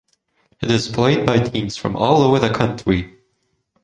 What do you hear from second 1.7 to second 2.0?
from